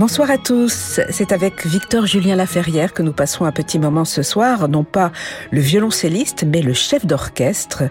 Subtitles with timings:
[0.00, 4.22] Bonsoir à tous, c'est avec Victor Julien Laferrière que nous passerons un petit moment ce
[4.22, 5.12] soir, non pas
[5.50, 7.82] le violoncelliste, mais le chef d'orchestre,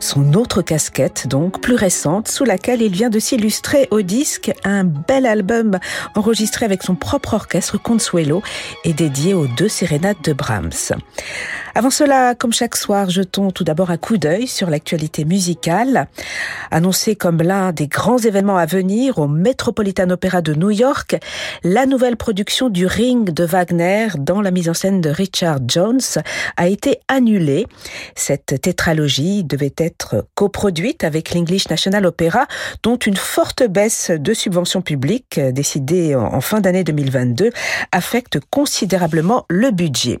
[0.00, 4.84] son autre casquette donc, plus récente, sous laquelle il vient de s'illustrer au disque un
[4.84, 5.78] bel album
[6.14, 8.42] enregistré avec son propre orchestre Consuelo
[8.84, 10.94] et dédié aux deux sérénates de Brahms.
[11.74, 16.08] Avant cela, comme chaque soir, jetons tout d'abord un coup d'œil sur l'actualité musicale.
[16.70, 21.16] Annoncé comme l'un des grands événements à venir au Metropolitan Opera de New York,
[21.62, 26.00] la nouvelle production du Ring de Wagner dans la mise en scène de Richard Jones
[26.56, 27.66] a été annulée.
[28.14, 32.46] Cette tétralogie devait être coproduite avec l'English National Opera,
[32.82, 37.50] dont une forte baisse de subventions publiques décidée en fin d'année 2022
[37.92, 40.18] affecte considérablement le budget.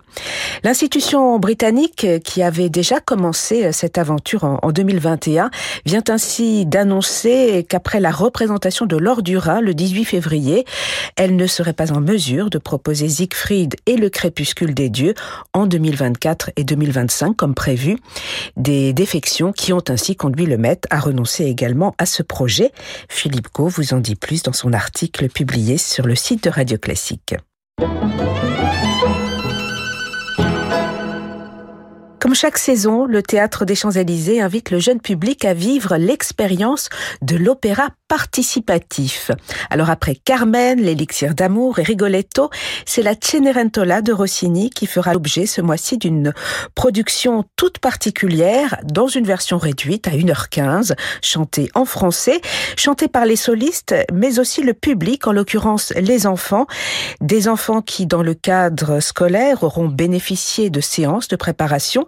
[0.64, 5.50] L'institution britannique, qui avait déjà commencé euh, cette aventure en 2021,
[5.86, 10.64] vient ainsi d'annoncer qu'après la représentation de Laure Durin le 18 février,
[11.20, 15.12] elle ne serait pas en mesure de proposer Siegfried et le crépuscule des dieux
[15.52, 17.98] en 2024 et 2025 comme prévu.
[18.56, 22.72] Des défections qui ont ainsi conduit le Met à renoncer également à ce projet.
[23.10, 26.78] Philippe Co vous en dit plus dans son article publié sur le site de Radio
[26.78, 27.34] Classique.
[32.20, 36.90] Comme chaque saison, le Théâtre des Champs-Élysées invite le jeune public à vivre l'expérience
[37.22, 39.30] de l'opéra participatif.
[39.70, 42.50] Alors après Carmen, l'élixir d'amour et Rigoletto,
[42.84, 46.34] c'est la Cenerentola de Rossini qui fera l'objet ce mois-ci d'une
[46.74, 52.42] production toute particulière dans une version réduite à 1h15, chantée en français,
[52.76, 56.66] chantée par les solistes, mais aussi le public, en l'occurrence les enfants,
[57.22, 62.06] des enfants qui, dans le cadre scolaire, auront bénéficié de séances de préparation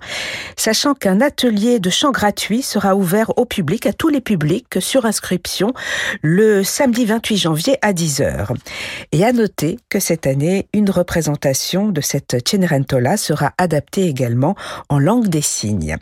[0.57, 5.07] sachant qu'un atelier de chant gratuit sera ouvert au public, à tous les publics, sur
[5.07, 5.73] inscription,
[6.23, 8.49] le samedi 28 janvier à 10h.
[9.13, 14.55] Et à noter que cette année, une représentation de cette Cenerentola sera adaptée également
[14.89, 15.97] en langue des signes.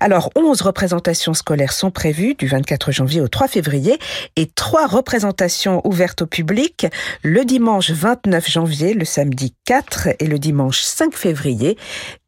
[0.00, 3.98] Alors, 11 représentations scolaires sont prévues du 24 janvier au 3 février
[4.36, 6.86] et trois représentations ouvertes au public
[7.22, 11.76] le dimanche 29 janvier, le samedi 4 et le dimanche 5 février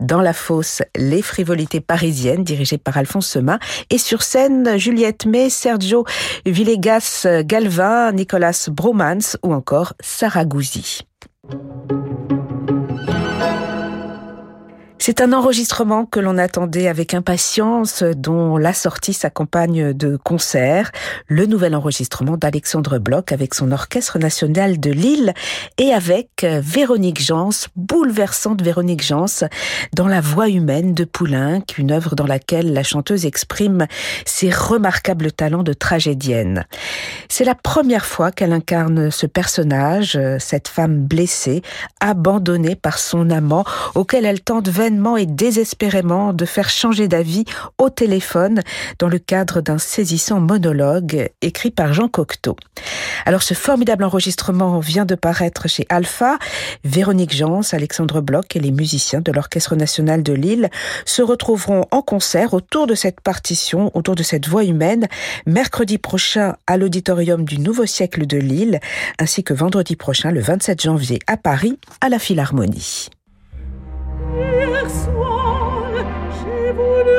[0.01, 5.49] dans la fosse Les frivolités parisiennes dirigée par Alphonse Sema et sur scène Juliette May,
[5.49, 6.05] Sergio
[6.45, 11.03] Villegas Galvin, Nicolas Bromans ou encore Sarah Gouzi.
[15.09, 20.93] C'est un enregistrement que l'on attendait avec impatience, dont la sortie s'accompagne de concerts.
[21.29, 25.33] Le nouvel enregistrement d'Alexandre Bloch avec son Orchestre national de Lille
[25.79, 29.49] et avec Véronique Jans, bouleversante Véronique Jans,
[29.95, 33.87] dans La voix humaine de Poulenc, une œuvre dans laquelle la chanteuse exprime
[34.27, 36.67] ses remarquables talents de tragédienne.
[37.31, 41.63] C'est la première fois qu'elle incarne ce personnage, cette femme blessée,
[41.99, 43.65] abandonnée par son amant,
[43.95, 47.45] auquel elle tente vainement et désespérément de faire changer d'avis
[47.79, 48.63] au téléphone
[48.99, 52.57] dans le cadre d'un saisissant monologue écrit par Jean Cocteau.
[53.25, 56.39] Alors ce formidable enregistrement vient de paraître chez Alpha.
[56.85, 60.69] Véronique Jans, Alexandre Bloch et les musiciens de l'Orchestre national de Lille
[61.05, 65.07] se retrouveront en concert autour de cette partition, autour de cette voix humaine,
[65.47, 68.81] mercredi prochain à l'auditorium du Nouveau Siècle de Lille,
[69.19, 73.11] ainsi que vendredi prochain, le 27 janvier, à Paris, à la Philharmonie.
[74.35, 75.85] Hier soir,
[76.35, 77.18] j'ai voulu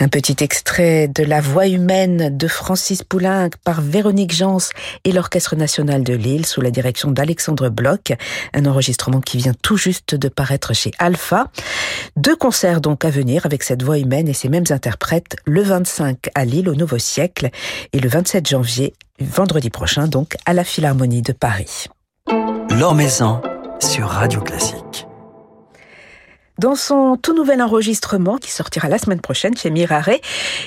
[0.00, 4.58] Un petit extrait de La voix humaine de Francis Poulenc par Véronique Jans
[5.04, 8.12] et l'Orchestre national de Lille sous la direction d'Alexandre Bloch.
[8.54, 11.48] Un enregistrement qui vient tout juste de paraître chez Alpha.
[12.16, 16.30] Deux concerts donc à venir avec cette voix humaine et ces mêmes interprètes le 25
[16.34, 17.50] à Lille au Nouveau Siècle
[17.92, 21.86] et le 27 janvier, vendredi prochain donc, à la Philharmonie de Paris.
[23.80, 25.07] Sur Radio Classique.
[26.58, 30.18] Dans son tout nouvel enregistrement qui sortira la semaine prochaine chez Mirare,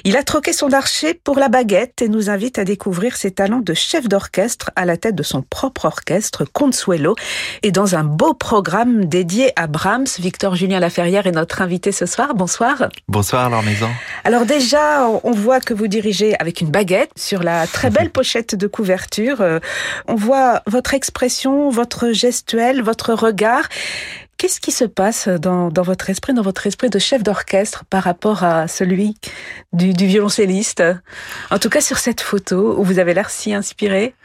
[0.05, 3.59] il a troqué son archer pour la baguette et nous invite à découvrir ses talents
[3.59, 7.17] de chef d'orchestre à la tête de son propre orchestre Consuelo
[7.61, 10.07] et dans un beau programme dédié à Brahms.
[10.17, 12.35] Victor Julien Laferrière est notre invité ce soir.
[12.35, 12.87] Bonsoir.
[13.09, 13.89] Bonsoir Laure Maison.
[14.23, 18.55] Alors déjà, on voit que vous dirigez avec une baguette sur la très belle pochette
[18.55, 19.41] de couverture.
[19.41, 19.59] Euh,
[20.07, 23.67] On voit votre expression, votre gestuelle, votre regard.
[24.41, 28.01] Qu'est-ce qui se passe dans, dans, votre esprit, dans votre esprit de chef d'orchestre par
[28.01, 29.15] rapport à celui
[29.71, 30.81] du, du, violoncelliste?
[31.51, 34.15] En tout cas, sur cette photo où vous avez l'air si inspiré.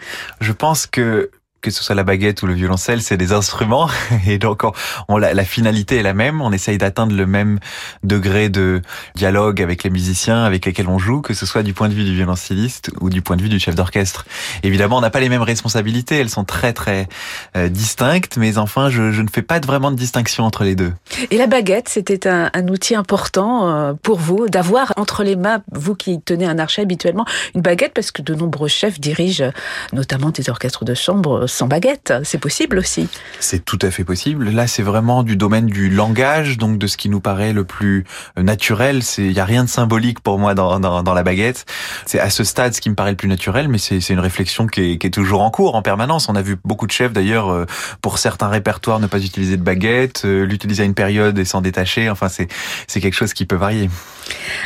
[0.40, 1.30] Je pense que
[1.66, 3.88] que ce soit la baguette ou le violoncelle, c'est des instruments
[4.26, 4.72] et donc on,
[5.08, 6.40] on la, finalité est la même.
[6.40, 7.58] On essaye d'atteindre le même
[8.04, 8.82] degré de
[9.16, 12.04] dialogue avec les musiciens avec lesquels on joue, que ce soit du point de vue
[12.04, 14.26] du violoncelliste ou du point de vue du chef d'orchestre.
[14.62, 17.08] Évidemment, on n'a pas les mêmes responsabilités, elles sont très très
[17.56, 20.92] euh, distinctes, mais enfin, je, ne fais pas vraiment de distinction entre les deux.
[21.32, 25.96] Et la baguette, c'était un, outil important euh, pour vous d'avoir entre les mains, vous
[25.96, 27.24] qui tenez un archet habituellement,
[27.56, 29.50] une baguette, parce que de nombreux chefs dirigent
[29.92, 32.12] notamment des orchestres de chambre sans baguette.
[32.22, 33.08] C'est possible aussi.
[33.40, 34.50] C'est tout à fait possible.
[34.50, 38.04] Là, c'est vraiment du domaine du langage, donc de ce qui nous paraît le plus
[38.36, 39.02] naturel.
[39.02, 41.64] C'est, il y a rien de symbolique pour moi dans, dans, dans la baguette.
[42.04, 44.66] C'est à ce stade ce qui me paraît le plus naturel, mais c'est, une réflexion
[44.66, 46.28] qui est, qui est, toujours en cours, en permanence.
[46.28, 47.64] On a vu beaucoup de chefs d'ailleurs, euh,
[48.02, 51.62] pour certains répertoires, ne pas utiliser de baguette, euh, l'utiliser à une période et s'en
[51.62, 52.10] détacher.
[52.10, 52.48] Enfin, c'est,
[52.86, 53.88] c'est quelque chose qui peut varier.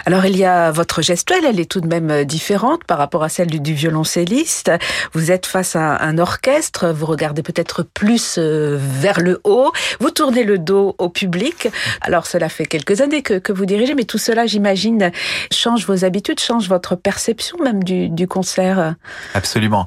[0.06, 3.28] Alors, il y a votre gestuelle, elle est tout de même différente par rapport à
[3.28, 4.72] celle du, du violoncelliste.
[5.12, 10.10] Vous êtes face à un orchestre vous regardez peut-être plus euh, vers le haut, vous
[10.10, 11.68] tournez le dos au public.
[12.00, 15.10] Alors cela fait quelques années que, que vous dirigez, mais tout cela, j'imagine,
[15.52, 18.94] change vos habitudes, change votre perception même du, du concert.
[19.34, 19.84] Absolument.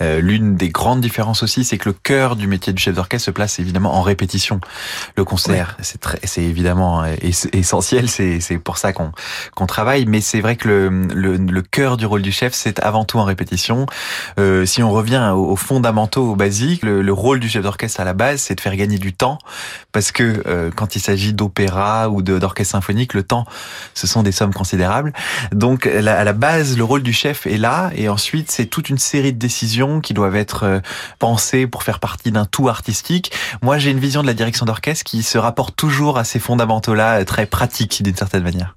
[0.00, 3.26] Euh, L'une des grandes différences aussi, c'est que le cœur du métier du chef d'orchestre
[3.26, 4.60] se place évidemment en répétition.
[5.16, 7.04] Le concert, c'est évidemment
[7.52, 12.06] essentiel, c'est pour ça qu'on travaille, mais c'est vrai que le, le, le, cœur du
[12.06, 13.86] rôle du chef, c'est avant tout en répétition.
[14.38, 18.04] Euh, si on revient aux fondamentaux, aux basiques, le, le rôle du chef d'orchestre à
[18.04, 19.38] la base, c'est de faire gagner du temps,
[19.92, 23.44] parce que euh, quand il s'agit d'opéra ou d'orchestre symphonique, le temps,
[23.94, 25.12] ce sont des sommes considérables.
[25.52, 28.98] Donc à la base, le rôle du chef est là, et ensuite c'est toute une
[28.98, 30.80] série de décisions qui doivent être euh,
[31.18, 33.32] pensées pour faire partie d'un tout artistique.
[33.62, 37.20] Moi, j'ai une vision de la direction d'orchestre qui se rapporte toujours à ces fondamentaux-là,
[37.20, 38.76] euh, très pratiques d'une certaine manière.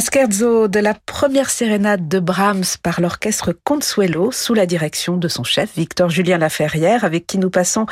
[0.00, 5.28] Un scherzo de la première sérénade de Brahms par l'orchestre Consuelo sous la direction de
[5.28, 7.84] son chef Victor Julien Laferrière avec qui nous passons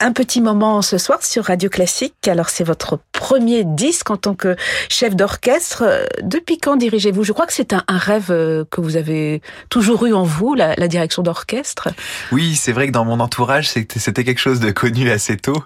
[0.00, 2.26] un petit moment ce soir sur Radio Classique.
[2.26, 4.56] Alors c'est votre premier disque en tant que
[4.88, 5.84] chef d'orchestre.
[6.20, 7.22] Depuis quand dirigez-vous?
[7.22, 10.74] Je crois que c'est un, rêve euh, que vous avez toujours eu en vous, la,
[10.88, 11.90] direction d'orchestre.
[12.32, 15.62] Oui, c'est vrai que dans mon entourage, c'était quelque chose de connu assez tôt.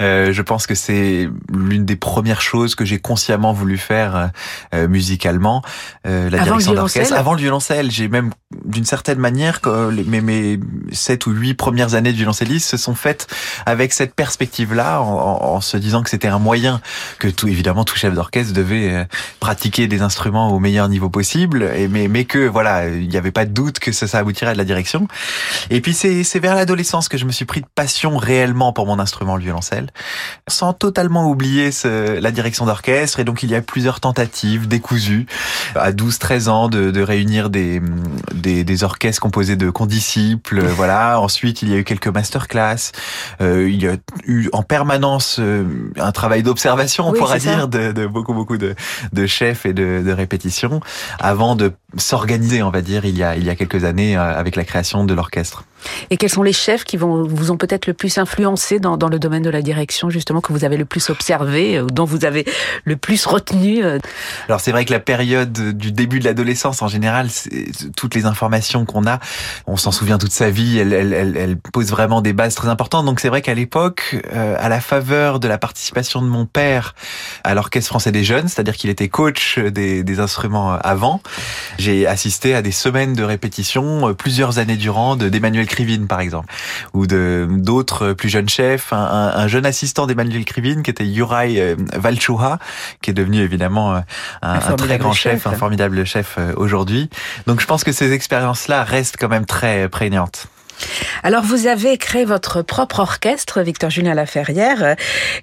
[0.00, 4.30] Euh, je pense que c'est l'une des premières choses que j'ai consciemment voulu faire
[4.72, 5.33] euh, musicalement
[6.06, 7.14] euh, la direction d'orchestre.
[7.14, 8.30] Avant le violoncelle, j'ai même
[8.64, 9.60] d'une certaine manière,
[10.06, 10.60] mes, mes
[10.92, 13.26] sept ou huit premières années de violoncelliste se sont faites
[13.66, 16.80] avec cette perspective-là, en, en, se disant que c'était un moyen
[17.18, 19.04] que tout évidemment tout chef d'orchestre devait euh,
[19.40, 23.30] pratiquer des instruments au meilleur niveau possible, et mais, mais que voilà, il n'y avait
[23.30, 25.08] pas de doute que ça, ça aboutirait à de la direction.
[25.70, 28.98] Et puis c'est vers l'adolescence que je me suis pris de passion réellement pour mon
[28.98, 29.90] instrument le violoncelle,
[30.48, 33.20] sans totalement oublier ce, la direction d'orchestre.
[33.20, 35.23] Et donc il y a plusieurs tentatives décousues
[35.74, 37.80] à 12-13 ans de, de réunir des,
[38.34, 40.60] des, des, orchestres composés de condisciples.
[40.60, 41.20] voilà.
[41.20, 42.92] Ensuite, il y a eu quelques masterclass.
[43.40, 45.64] Euh, il y a eu en permanence euh,
[45.98, 48.74] un travail d'observation, on pourra dire, de, de, beaucoup beaucoup de,
[49.12, 50.80] de chefs et de, de répétitions,
[51.18, 54.38] avant de s'organiser, on va dire, il y a il y a quelques années euh,
[54.38, 55.64] avec la création de l'orchestre.
[56.10, 59.08] Et quels sont les chefs qui vont, vous ont peut-être le plus influencé dans, dans,
[59.08, 62.24] le domaine de la direction, justement, que vous avez le plus observé, ou dont vous
[62.24, 62.44] avez
[62.84, 63.82] le plus retenu
[64.48, 67.28] Alors c'est vrai que la période du début de l'adolescence, en général,
[67.96, 69.20] toutes les informations qu'on a,
[69.66, 72.68] on s'en souvient toute sa vie, elle, elle, elle, elle, pose vraiment des bases très
[72.68, 73.06] importantes.
[73.06, 76.94] Donc c'est vrai qu'à l'époque, euh, à la faveur de la participation de mon père
[77.44, 81.20] à l'Orchestre français des jeunes, c'est-à-dire qu'il était coach des, des instruments avant,
[81.78, 86.52] j'ai assisté à des semaines de répétition euh, plusieurs années durant d'Emmanuel Krivine, par exemple,
[86.92, 91.60] ou de d'autres plus jeunes chefs, un, un, jeune assistant d'Emmanuel Krivine qui était Yurai
[91.60, 92.60] euh, Valchouha,
[93.02, 94.04] qui est devenu évidemment un,
[94.42, 97.10] un très grand chef, un formidable chef euh, aujourd'hui.
[97.48, 100.46] Donc je pense que ces expériences-là restent quand même très prégnantes.
[101.22, 104.94] Alors vous avez créé votre propre orchestre, Victor Julien Laferrière, euh,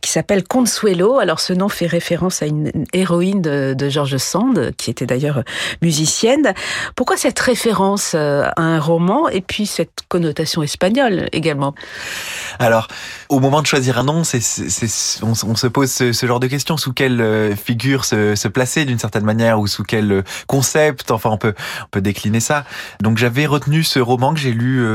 [0.01, 1.19] qui s'appelle Consuelo.
[1.19, 5.43] Alors ce nom fait référence à une héroïne de, de George Sand, qui était d'ailleurs
[5.81, 6.53] musicienne.
[6.95, 11.73] Pourquoi cette référence euh, à un roman et puis cette connotation espagnole également?
[12.59, 12.87] Alors,
[13.29, 16.77] au moment de choisir un nom, on, se pose ce, genre de questions.
[16.77, 21.11] Sous quelle euh, figure se, placer d'une certaine manière ou sous quel concept?
[21.11, 21.53] Enfin, on peut
[22.01, 22.65] décliner ça.
[23.01, 24.85] Donc j'avais retenu ce roman que j'ai lu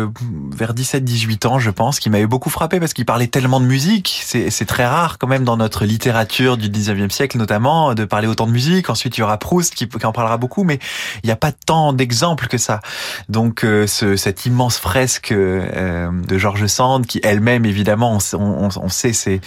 [0.52, 4.22] vers 17-18 ans, je pense, qui m'avait beaucoup frappé parce qu'il parlait tellement de musique.
[4.24, 8.46] C'est très rare quand même dans notre littérature du 19e siècle notamment de parler autant
[8.46, 8.90] de musique.
[8.90, 10.78] Ensuite, il y aura Proust qui, qui en parlera beaucoup, mais
[11.22, 12.80] il n'y a pas tant d'exemples que ça.
[13.28, 18.68] Donc euh, ce, cette immense fresque euh, de Georges Sand, qui elle-même évidemment, on, on,
[18.76, 19.40] on sait c'est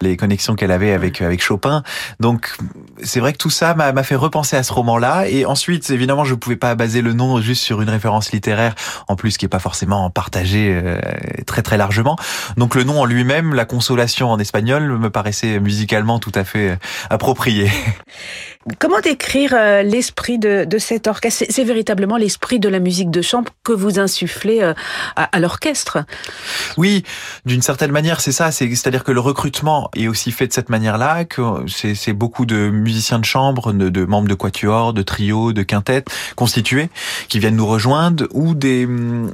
[0.00, 1.82] les connexions qu'elle avait avec avec Chopin.
[2.20, 2.56] Donc
[3.02, 5.28] c'est vrai que tout ça m'a fait repenser à ce roman-là.
[5.28, 8.74] Et ensuite, évidemment, je ne pouvais pas baser le nom juste sur une référence littéraire,
[9.08, 11.00] en plus qui est pas forcément partagé euh,
[11.46, 12.16] très très largement.
[12.56, 16.70] Donc le nom en lui-même, la consolation en espagnol, me paraissait musicalement tout à fait
[16.70, 16.76] euh,
[17.10, 17.68] approprié.
[18.78, 21.44] Comment décrire euh, l'esprit de, cet orchestre?
[21.48, 24.74] C'est véritablement l'esprit de la musique de chambre que vous insufflez à,
[25.16, 25.98] à l'orchestre
[26.76, 27.02] Oui,
[27.44, 28.52] d'une certaine manière, c'est ça.
[28.52, 33.18] C'est-à-dire que le recrutement est aussi fait de cette manière-là, que c'est beaucoup de musiciens
[33.18, 36.04] de chambre, de, membres de quatuor, de trio, de quintet
[36.36, 36.88] constitués,
[37.28, 38.86] qui viennent nous rejoindre, ou des,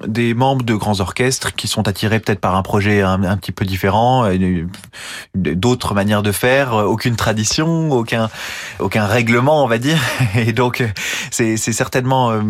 [0.06, 3.64] des membres de grands orchestres qui sont attirés peut-être par un projet un, petit peu
[3.64, 4.28] différent,
[5.34, 8.30] d'autres manières de faire, aucune tradition, aucun
[8.78, 9.98] aucun règlement, on va dire.
[10.36, 10.84] Et donc
[11.32, 12.40] c'est certainement euh,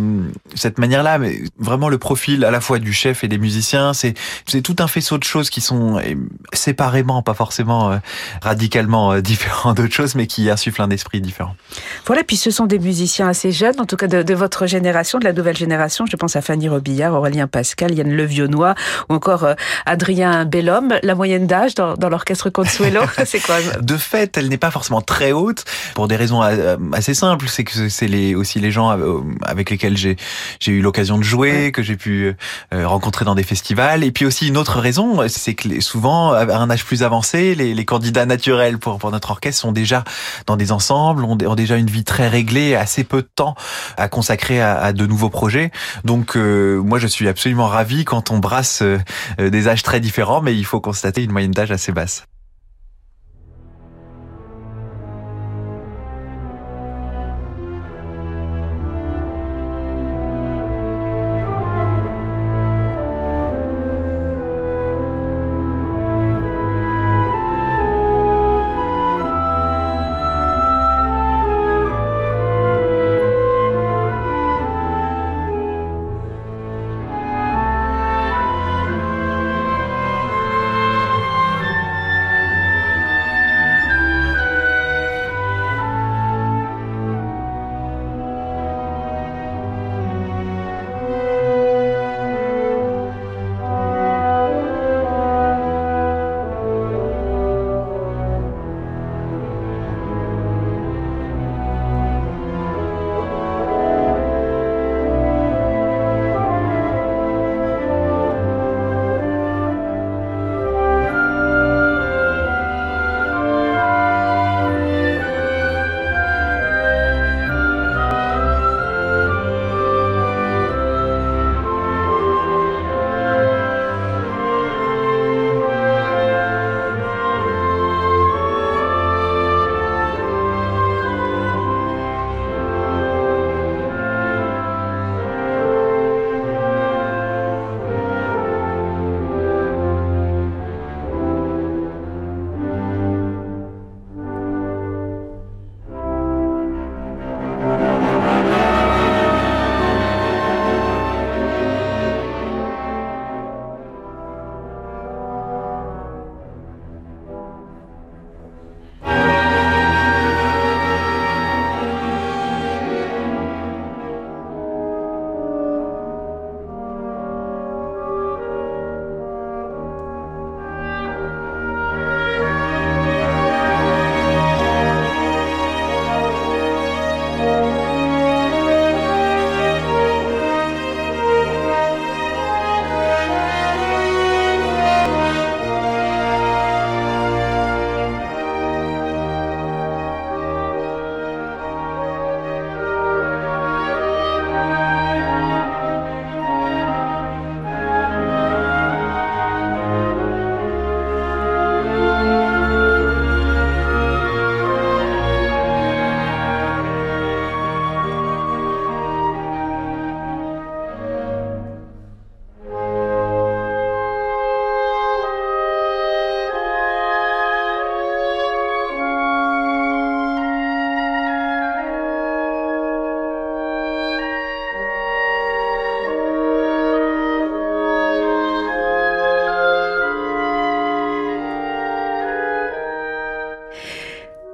[0.54, 4.14] cette manière-là, mais vraiment le profil à la fois du chef et des musiciens, c'est
[4.62, 6.14] tout un faisceau de choses qui sont euh,
[6.52, 7.96] séparément, pas forcément euh,
[8.42, 11.54] radicalement différents d'autres choses, mais qui insufflent un esprit différent.
[12.06, 15.18] Voilà, puis ce sont des musiciens assez jeunes, en tout cas de, de votre génération,
[15.18, 16.04] de la nouvelle génération.
[16.06, 18.74] Je pense à Fanny Robillard, Aurélien Pascal, Yann Levionnois
[19.08, 19.54] ou encore euh,
[19.86, 20.94] Adrien Bellhomme.
[21.02, 25.00] La moyenne d'âge dans, dans l'orchestre Consuelo, c'est quoi De fait, elle n'est pas forcément
[25.00, 26.57] très haute pour des raisons euh,
[26.92, 27.46] assez simples.
[27.48, 30.16] C'est que c'est les, aussi les gens euh, avec lesquels j'ai
[30.60, 32.34] j'ai eu l'occasion de jouer, que j'ai pu
[32.72, 34.04] rencontrer dans des festivals.
[34.04, 37.74] Et puis aussi une autre raison, c'est que souvent à un âge plus avancé, les,
[37.74, 40.04] les candidats naturels pour, pour notre orchestre sont déjà
[40.46, 43.54] dans des ensembles, ont, ont déjà une vie très réglée, assez peu de temps
[43.96, 45.70] à consacrer à, à de nouveaux projets.
[46.04, 48.98] Donc moi je suis absolument ravi quand on brasse euh,
[49.38, 52.24] des âges très différents, mais il faut constater une moyenne d'âge assez basse.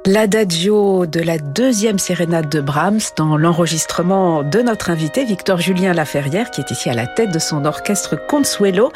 [0.07, 6.51] L'adagio de la deuxième sérénade de Brahms dans l'enregistrement de notre invité Victor Julien Laferrière
[6.51, 8.93] qui est ici à la tête de son orchestre Consuelo.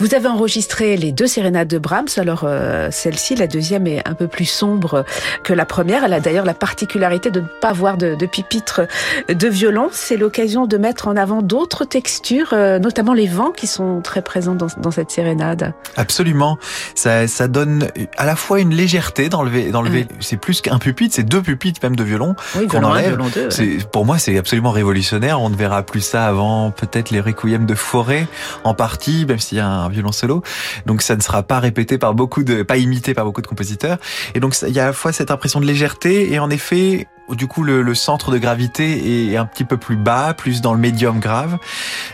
[0.00, 2.06] Vous avez enregistré les deux sérénades de Brahms.
[2.18, 5.04] Alors euh, celle-ci, la deuxième, est un peu plus sombre
[5.42, 6.04] que la première.
[6.04, 8.82] Elle a d'ailleurs la particularité de ne pas avoir de, de pupitre
[9.28, 9.88] de violon.
[9.90, 14.22] C'est l'occasion de mettre en avant d'autres textures, euh, notamment les vents qui sont très
[14.22, 15.74] présents dans, dans cette sérénade.
[15.96, 16.58] Absolument.
[16.94, 20.04] Ça, ça, donne à la fois une légèreté d'enlever, d'enlever.
[20.04, 20.16] Mmh.
[20.20, 23.18] C'est plus qu'un pupitre, c'est deux pupitres même de violon oui, qu'on enlève.
[23.34, 23.48] deux.
[23.90, 25.40] Pour moi, c'est absolument révolutionnaire.
[25.40, 28.28] On ne verra plus ça avant peut-être les requiem de Forêt
[28.64, 30.42] en partie, même s'il y a un violon solo.
[30.86, 33.98] Donc ça ne sera pas répété par beaucoup de, pas imité par beaucoup de compositeurs.
[34.34, 37.06] Et donc il y a à la fois cette impression de légèreté et en effet,
[37.30, 40.80] du coup le, centre de gravité est un petit peu plus bas, plus dans le
[40.80, 41.58] médium grave,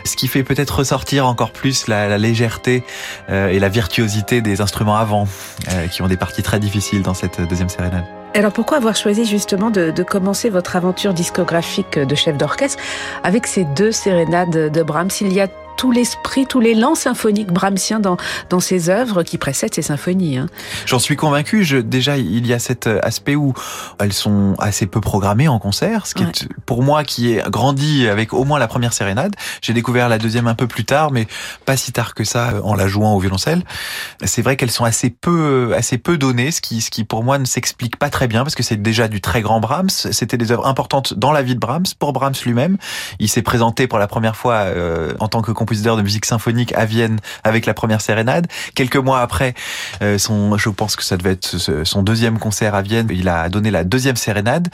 [0.03, 2.83] ce qui fait peut-être ressortir encore plus la, la légèreté
[3.29, 5.27] euh, et la virtuosité des instruments avant,
[5.69, 8.05] euh, qui ont des parties très difficiles dans cette deuxième sérénade.
[8.33, 12.81] Alors pourquoi avoir choisi justement de, de, commencer votre aventure discographique de chef d'orchestre
[13.23, 15.09] avec ces deux sérénades de Brahms?
[15.21, 18.17] Il y a tout l'esprit, tout l'élan symphonique brahmsien dans,
[18.49, 20.37] dans ses œuvres qui précèdent ces symphonies.
[20.37, 20.47] Hein.
[20.85, 21.63] J'en suis convaincu.
[21.63, 23.53] Je, déjà, il y a cet aspect où
[23.99, 26.29] elles sont assez peu programmées en concert, ce qui ouais.
[26.29, 29.35] est pour moi qui est grandi avec au moins la première sérénade.
[29.61, 31.27] J'ai découvert la deuxième un peu plus tard, mais
[31.65, 33.63] pas si tard que ça en la jouant au violoncelle.
[34.23, 37.37] C'est vrai qu'elles sont assez peu, assez peu données, ce qui, ce qui pour moi
[37.37, 39.89] ne s'explique pas très bien parce que c'est déjà du très grand Brahms.
[39.89, 42.77] C'était des œuvres importantes dans la vie de Brahms, pour Brahms lui-même.
[43.19, 46.73] Il s'est présenté pour la première fois euh, en tant que compositeur de musique symphonique
[46.73, 48.47] à Vienne avec la première sérénade.
[48.75, 49.53] Quelques mois après,
[50.01, 53.49] euh, son, je pense que ça devait être son deuxième concert à Vienne, il a
[53.49, 54.69] donné la deuxième sérénade.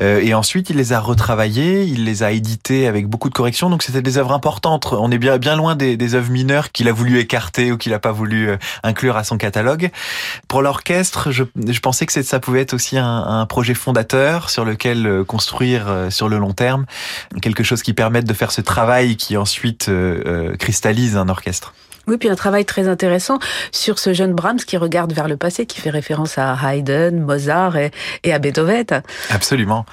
[0.00, 3.70] Euh, et ensuite, il les a retravaillées, il les a éditées avec beaucoup de corrections.
[3.70, 4.86] Donc, c'était des œuvres importantes.
[4.92, 7.92] On est bien, bien loin des, des œuvres mineures qu'il a voulu écarter ou qu'il
[7.92, 9.90] n'a pas voulu euh, inclure à son catalogue.
[10.48, 14.64] Pour l'orchestre, je, je, pensais que ça pouvait être aussi un, un, projet fondateur sur
[14.64, 16.86] lequel construire sur le long terme
[17.40, 19.88] quelque chose qui permette de faire ce travail qui ensuite
[20.58, 21.72] cristallise un orchestre.
[22.06, 23.40] Oui, puis un travail très intéressant
[23.72, 27.76] sur ce jeune Brahms qui regarde vers le passé, qui fait référence à Haydn, Mozart
[27.76, 27.90] et,
[28.22, 29.02] et à Beethoven.
[29.30, 29.84] Absolument.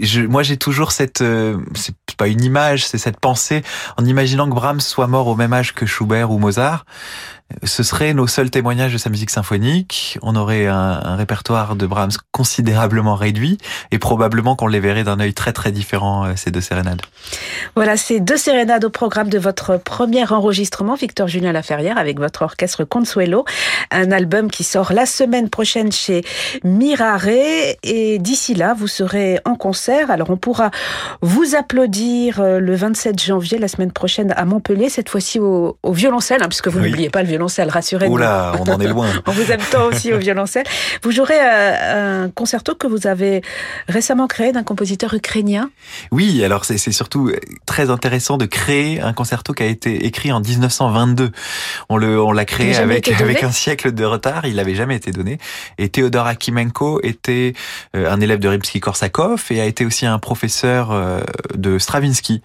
[0.00, 3.62] Je, moi, j'ai toujours cette, euh, c'est pas une image, c'est cette pensée
[3.96, 6.84] en imaginant que Brahms soit mort au même âge que Schubert ou Mozart
[7.62, 10.18] ce serait nos seuls témoignages de sa musique symphonique.
[10.22, 13.58] On aurait un, un répertoire de Brahms considérablement réduit
[13.90, 17.02] et probablement qu'on les verrait d'un œil très très différent euh, ces deux sérénades.
[17.74, 22.42] Voilà, ces deux sérénades au programme de votre premier enregistrement, Victor Julien Laferrière, avec votre
[22.42, 23.44] orchestre Consuelo,
[23.90, 26.22] un album qui sort la semaine prochaine chez
[26.64, 27.28] Mirare.
[27.82, 30.10] Et d'ici là, vous serez en concert.
[30.10, 30.70] Alors on pourra
[31.20, 35.92] vous applaudir euh, le 27 janvier, la semaine prochaine à Montpellier, cette fois-ci au, au
[35.92, 36.86] violoncelle, hein, puisque vous oui.
[36.86, 38.14] n'oubliez pas le violoncelle violoncelle, rassurez-vous.
[38.14, 39.08] Oula, on en est loin.
[39.26, 40.64] on vous aime tant aussi au violoncelle.
[41.02, 43.42] Vous jouerez euh, un concerto que vous avez
[43.88, 45.70] récemment créé d'un compositeur ukrainien?
[46.12, 47.32] Oui, alors c'est surtout
[47.66, 51.32] très intéressant de créer un concerto qui a été écrit en 1922.
[51.88, 54.46] On le, on l'a créé avec avec un siècle de retard.
[54.46, 55.38] Il n'avait jamais été donné.
[55.78, 57.54] Et Théodore Akimenko était
[57.96, 61.20] euh, un élève de Rimsky-Korsakov et a été aussi un professeur euh,
[61.56, 62.42] de Stravinsky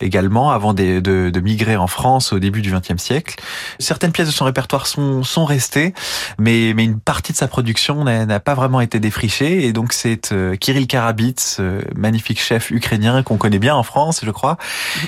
[0.00, 3.36] également avant de, de, de migrer en France au début du XXe siècle.
[3.78, 5.94] Certaines pièces de son répertoire sont, sont restées,
[6.38, 9.64] mais, mais une partie de sa production n'a pas vraiment été défrichée.
[9.64, 14.20] Et donc c'est euh, Kirill Karabits, euh, magnifique chef ukrainien qu'on connaît bien en France,
[14.24, 14.56] je crois,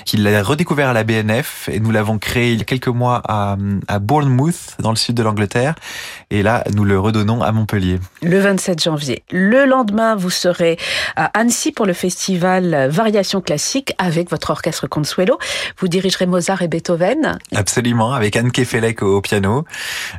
[0.04, 1.68] qui l'a redécouvert à la BNF.
[1.72, 3.56] Et nous l'avons créé il y a quelques mois à,
[3.88, 5.74] à Bournemouth, dans le sud de l'Angleterre.
[6.30, 8.00] Et là, nous le redonnons à Montpellier.
[8.22, 9.22] Le 27 janvier.
[9.30, 10.78] Le lendemain, vous serez
[11.16, 15.38] à Annecy pour le festival Variation classique avec votre orchestre Consuelo.
[15.78, 17.38] Vous dirigerez Mozart et Beethoven.
[17.54, 19.64] Absolument, avec Anne Kefelec au piano.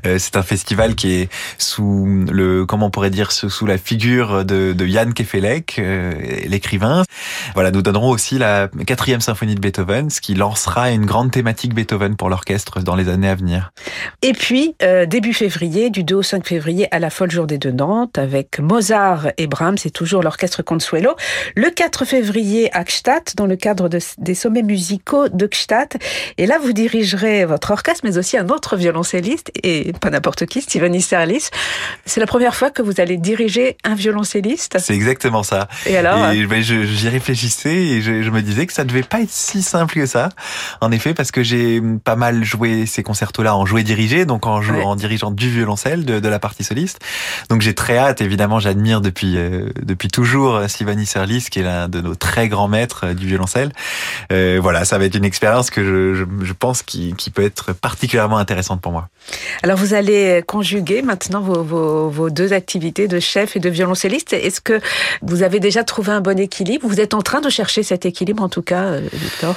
[0.05, 4.73] Euh, c'est un festival qui est sous le, comment pourrait dire, sous la figure de,
[4.73, 6.13] de Jan Kefelec, euh,
[6.45, 7.03] l'écrivain.
[7.53, 11.73] Voilà, nous donnerons aussi la quatrième symphonie de Beethoven, ce qui lancera une grande thématique
[11.73, 13.71] Beethoven pour l'orchestre dans les années à venir.
[14.21, 17.71] Et puis, euh, début février, du 2 au 5 février, à la Folle Journée de
[17.71, 21.15] Nantes, avec Mozart et Brahms, c'est toujours l'orchestre Consuelo.
[21.55, 25.97] Le 4 février à Gstaad, dans le cadre de, des sommets musicaux de Gstaad.
[26.37, 30.61] Et là, vous dirigerez votre orchestre, mais aussi un autre violoncelliste, et pas n'importe qui,
[30.61, 31.49] Steven Isserlis.
[32.05, 34.77] C'est la première fois que vous allez diriger un violoncelliste?
[34.79, 35.67] C'est exactement ça.
[35.85, 36.31] Et alors?
[36.31, 39.61] Et, ben, J'y réfléchissais et je, je, me disais que ça devait pas être si
[39.61, 40.29] simple que ça.
[40.81, 44.61] En effet, parce que j'ai pas mal joué ces concertos-là en joué dirigé, donc en,
[44.61, 44.83] ouais.
[44.83, 46.99] en dirigeant du violoncelle, de, de, la partie soliste.
[47.49, 51.87] Donc j'ai très hâte, évidemment, j'admire depuis euh, depuis toujours Steven Isserlis, qui est l'un
[51.87, 53.71] de nos très grands maîtres euh, du violoncelle.
[54.31, 57.43] Euh, voilà, ça va être une expérience que je, je, je pense qui, qui peut
[57.43, 59.07] être particulièrement intéressante pour moi.
[59.63, 64.33] Alors vous allez conjuguer maintenant vos, vos, vos deux activités de chef et de violoncelliste.
[64.33, 64.81] Est-ce que
[65.21, 66.85] vous avez déjà trouvé un bon équilibre?
[66.87, 69.55] Vous êtes en train de chercher cet équilibre en tout cas, euh, Victor?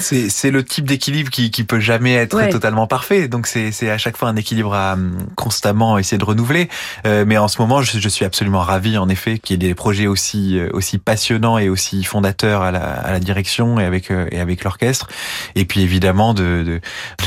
[0.00, 2.48] C'est, le type d'équilibre qui, qui peut jamais être Ouais.
[2.50, 3.28] totalement parfait.
[3.28, 6.68] Donc c'est, à chaque fois un équilibre à hum, constamment essayer de renouveler.
[7.06, 9.68] Euh, mais en ce moment, je, je suis absolument ravi, en effet, qu'il y ait
[9.68, 13.84] des projets aussi euh, aussi passionnants et aussi fondateurs à la, à la direction et
[13.84, 15.08] avec euh, et avec l'orchestre.
[15.54, 16.80] Et puis évidemment de, de,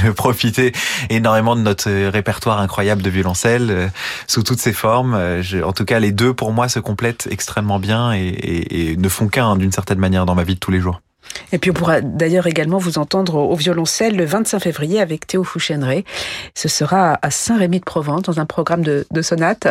[0.08, 0.72] de profiter
[1.10, 3.88] énormément de notre répertoire incroyable de violoncelle euh,
[4.28, 5.14] sous toutes ses formes.
[5.14, 8.92] Euh, je- en tout cas, les deux pour moi se complètent extrêmement bien et, et,
[8.92, 11.02] et ne font qu'un d'une certaine manière dans ma vie de tous les jours.
[11.52, 15.44] Et puis on pourra d'ailleurs également vous entendre au violoncelle le 25 février avec Théo
[15.44, 16.04] Fouchéneret.
[16.56, 19.68] Ce sera à Saint-Rémy-de-Provence dans un programme de, de sonate.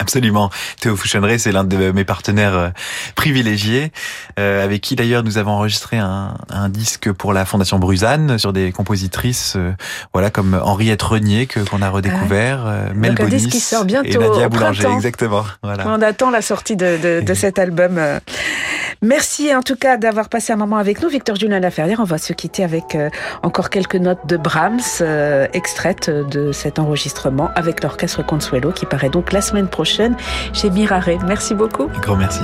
[0.00, 0.50] Absolument.
[0.80, 2.68] Théo Fouchonneret, c'est l'un de mes partenaires euh,
[3.14, 3.92] privilégiés,
[4.38, 8.52] euh, avec qui d'ailleurs nous avons enregistré un, un disque pour la Fondation Bruzane sur
[8.52, 9.72] des compositrices, euh,
[10.12, 13.82] voilà comme Henriette Renier que qu'on a redécouvert, euh, Mel Donc un disque qui sort
[13.82, 14.96] et bientôt Nadia au Boulanger, printemps.
[14.96, 15.44] exactement.
[15.62, 15.84] Voilà.
[15.86, 17.98] On attend la sortie de, de, de cet album.
[17.98, 18.18] euh.
[19.02, 21.08] Merci en tout cas d'avoir passé un moment avec nous.
[21.08, 23.08] Victor Julien Laferrière, on va se quitter avec euh,
[23.42, 29.08] encore quelques notes de Brahms euh, extraites de cet enregistrement avec l'orchestre Consuelo qui paraît
[29.08, 29.89] donc la semaine prochaine
[30.52, 31.18] chez Mirare.
[31.26, 31.88] Merci beaucoup.
[31.96, 32.42] Un grand merci.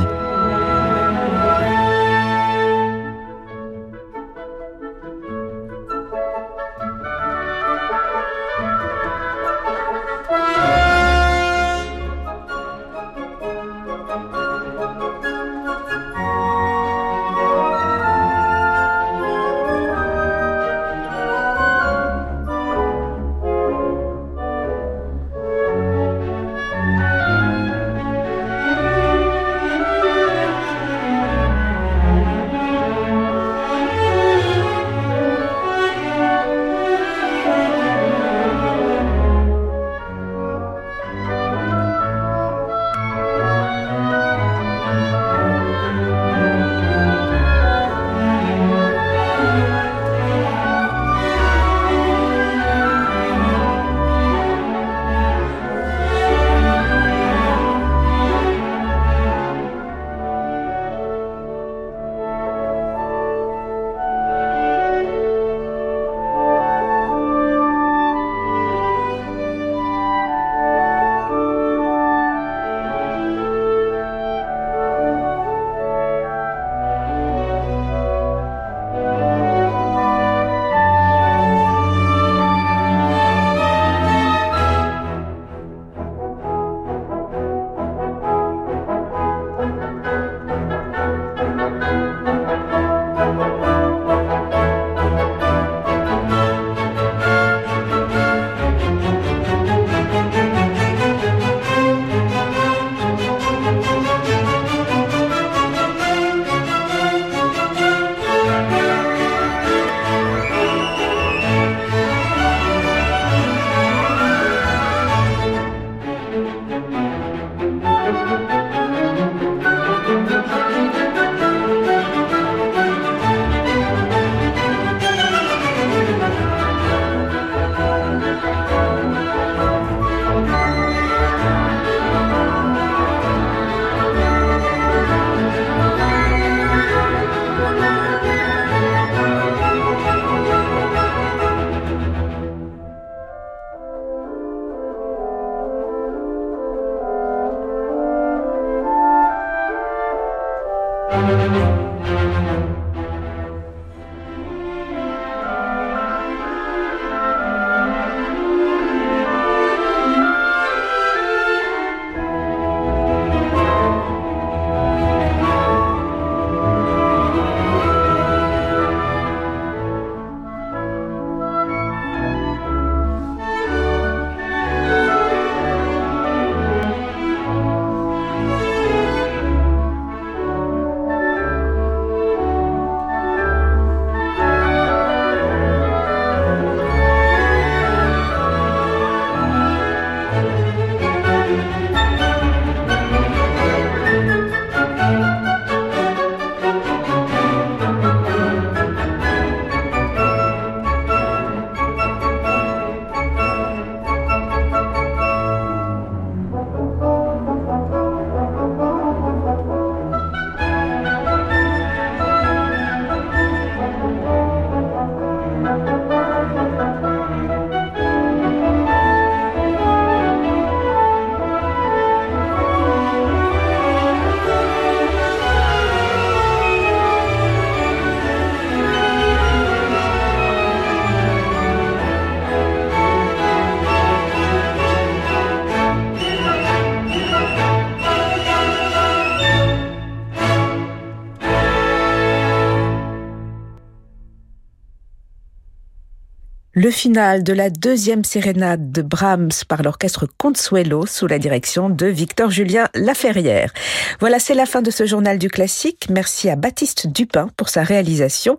[246.86, 252.06] Le final de la deuxième sérénade de Brahms par l'orchestre Consuelo sous la direction de
[252.06, 253.72] Victor Julien Laferrière.
[254.20, 256.06] Voilà, c'est la fin de ce journal du classique.
[256.10, 258.56] Merci à Baptiste Dupin pour sa réalisation.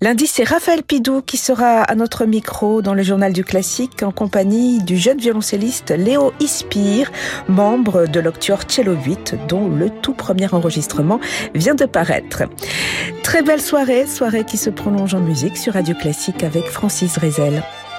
[0.00, 4.10] Lundi, c'est Raphaël Pidou qui sera à notre micro dans le journal du classique en
[4.10, 7.12] compagnie du jeune violoncelliste Léo Ispire,
[7.46, 11.20] membre de l'Octuor Cello 8, dont le tout premier enregistrement
[11.54, 12.42] vient de paraître.
[13.22, 17.18] Très belle soirée, soirée qui se prolonge en musique sur Radio Classique avec Francis
[17.52, 17.91] Noël.